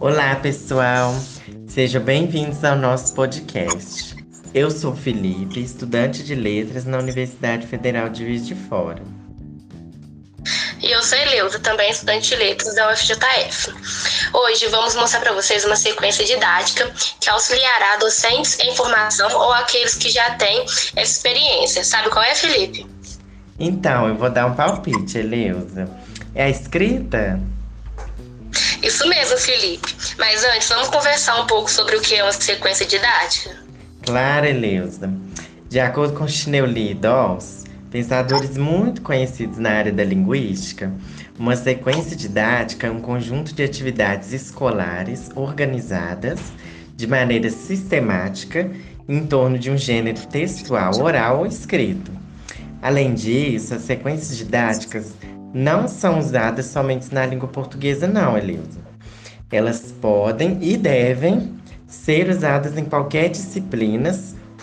[0.00, 1.12] Olá, pessoal!
[1.66, 4.14] Sejam bem-vindos ao nosso podcast.
[4.54, 9.02] Eu sou Felipe, estudante de letras na Universidade Federal de Juiz de Fora.
[10.80, 13.72] E eu sou Eleusa, também estudante de letras da UFJF.
[14.32, 16.88] Hoje vamos mostrar para vocês uma sequência didática
[17.20, 20.62] que auxiliará docentes em formação ou aqueles que já têm
[20.94, 21.82] essa experiência.
[21.82, 22.86] Sabe qual é, Felipe?
[23.58, 25.90] Então, eu vou dar um palpite, Eleusa.
[26.36, 27.40] É a escrita?
[28.82, 29.94] Isso mesmo, Felipe.
[30.18, 33.56] Mas antes, vamos conversar um pouco sobre o que é uma sequência didática?
[34.04, 35.12] Claro, Eleusa.
[35.68, 40.92] De acordo com Schneuli e Dawes, pensadores muito conhecidos na área da linguística,
[41.38, 46.40] uma sequência didática é um conjunto de atividades escolares organizadas
[46.96, 48.70] de maneira sistemática
[49.08, 52.10] em torno de um gênero textual, oral ou escrito.
[52.82, 55.12] Além disso, as sequências didáticas
[55.52, 58.80] não são usadas somente na língua portuguesa, não, Elisa.
[59.50, 61.54] Elas podem e devem
[61.86, 64.12] ser usadas em qualquer disciplina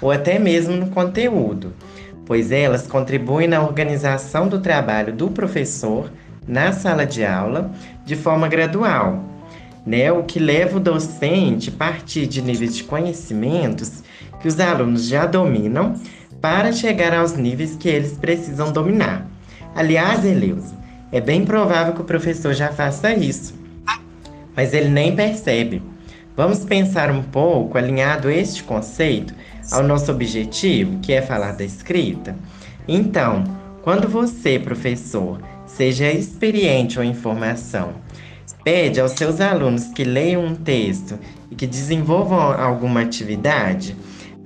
[0.00, 1.72] ou até mesmo no conteúdo,
[2.26, 6.10] pois elas contribuem na organização do trabalho do professor
[6.46, 7.70] na sala de aula
[8.04, 9.24] de forma gradual,
[9.86, 10.12] né?
[10.12, 14.02] O que leva o docente a partir de níveis de conhecimentos
[14.40, 15.94] que os alunos já dominam
[16.42, 19.26] para chegar aos níveis que eles precisam dominar.
[19.74, 20.83] Aliás, Eleusa,
[21.14, 23.54] é bem provável que o professor já faça isso,
[24.56, 25.80] mas ele nem percebe.
[26.36, 29.32] Vamos pensar um pouco alinhado este conceito
[29.70, 32.34] ao nosso objetivo, que é falar da escrita?
[32.88, 33.44] Então,
[33.82, 37.92] quando você, professor, seja experiente ou em formação,
[38.64, 41.16] pede aos seus alunos que leiam um texto
[41.48, 43.94] e que desenvolvam alguma atividade,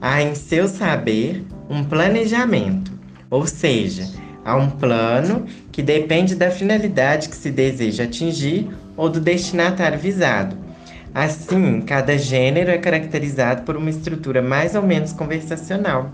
[0.02, 2.92] há em seu saber um planejamento,
[3.30, 4.06] ou seja,
[4.48, 10.56] Há um plano que depende da finalidade que se deseja atingir ou do destinatário visado.
[11.14, 16.10] Assim, cada gênero é caracterizado por uma estrutura mais ou menos conversacional.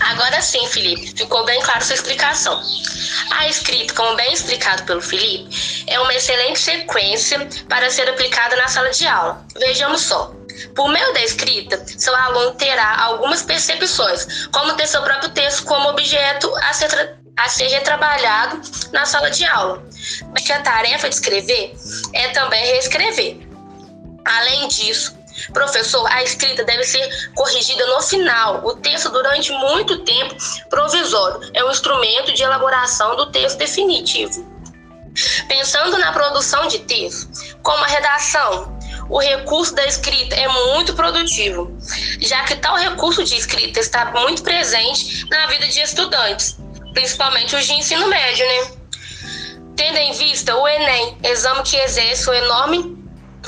[0.00, 2.60] Agora sim, Felipe, ficou bem claro sua explicação.
[3.38, 8.66] A escrita, como bem explicado pelo Felipe, é uma excelente sequência para ser aplicada na
[8.66, 9.46] sala de aula.
[9.60, 10.34] Vejamos só.
[10.74, 15.88] Por meio da escrita, seu aluno terá algumas percepções, como ter seu próprio texto como
[15.88, 18.60] objeto a ser, a ser retrabalhado
[18.92, 19.82] na sala de aula.
[20.32, 21.74] Mas a tarefa de escrever
[22.12, 23.38] é também reescrever.
[24.24, 25.16] Além disso,
[25.52, 28.64] Professor, a escrita deve ser corrigida no final.
[28.64, 30.34] O texto, durante muito tempo,
[30.70, 34.56] provisório, é um instrumento de elaboração do texto definitivo.
[35.48, 37.28] Pensando na produção de texto,
[37.62, 38.75] como a redação,
[39.08, 41.76] o recurso da escrita é muito produtivo,
[42.20, 46.56] já que tal recurso de escrita está muito presente na vida de estudantes,
[46.92, 48.70] principalmente os de ensino médio, né?
[49.76, 52.96] Tendo em vista o Enem, exame que exerce um enorme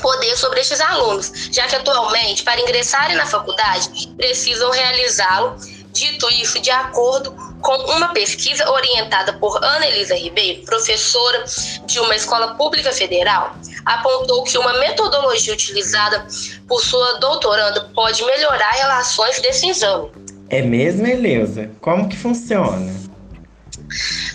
[0.00, 5.56] poder sobre estes alunos, já que atualmente, para ingressarem na faculdade, precisam realizá-lo.
[5.90, 11.44] Dito isso, de acordo com uma pesquisa orientada por Ana Elisa Ribeiro, professora
[11.86, 13.54] de uma escola pública federal,
[13.84, 16.26] apontou que uma metodologia utilizada
[16.66, 20.10] por sua doutoranda pode melhorar relações desse exame.
[20.50, 21.70] É mesmo, Eleusa?
[21.80, 22.94] Como que funciona?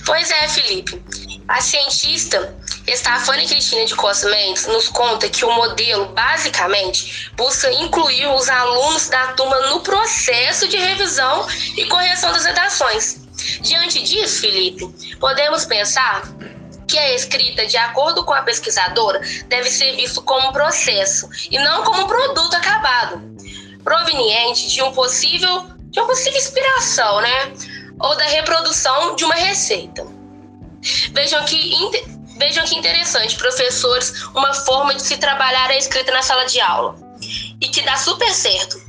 [0.06, 1.02] Pois é, Felipe.
[1.48, 2.56] A cientista
[2.88, 9.10] Estafane Cristina de Costa Mendes nos conta que o modelo, basicamente, busca incluir os alunos
[9.10, 11.46] da turma no processo de revisão
[11.78, 13.20] e correção das redações.
[13.62, 14.88] Diante disso, Felipe,
[15.20, 16.24] podemos pensar
[16.88, 21.60] que a escrita, de acordo com a pesquisadora, deve ser visto como um processo e
[21.60, 23.22] não como um produto acabado,
[23.84, 27.54] proveniente de um possível, de uma possível inspiração, né?
[28.00, 30.23] Ou da reprodução de uma receita.
[31.14, 31.74] Vejam que
[32.38, 36.96] Vejam que interessante, professores, uma forma de se trabalhar a escrita na sala de aula
[37.62, 38.82] e que dá super certo.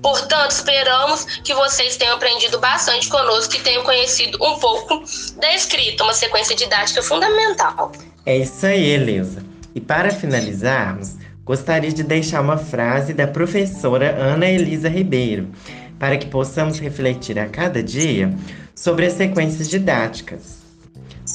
[0.00, 5.02] Portanto, esperamos que vocês tenham aprendido bastante conosco e tenham conhecido um pouco
[5.36, 7.92] da escrita, uma sequência didática fundamental.
[8.24, 9.44] É isso aí, Elisa.
[9.74, 15.50] E para finalizarmos, gostaria de deixar uma frase da professora Ana Elisa Ribeiro,
[15.98, 18.32] para que possamos refletir a cada dia
[18.74, 20.65] sobre as sequências didáticas.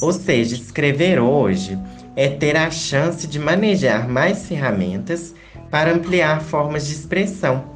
[0.00, 1.78] Ou seja, escrever hoje
[2.16, 5.34] é ter a chance de manejar mais ferramentas
[5.70, 7.72] para ampliar formas de expressão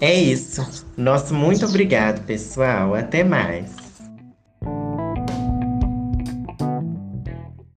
[0.00, 0.84] é isso.
[0.96, 2.94] Nosso muito obrigado, pessoal.
[2.94, 3.87] Até mais.